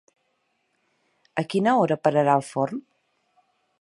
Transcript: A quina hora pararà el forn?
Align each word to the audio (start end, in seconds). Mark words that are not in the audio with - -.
A 1.41 1.43
quina 1.55 1.75
hora 1.81 1.99
pararà 2.07 2.39
el 2.41 2.47
forn? 2.49 2.83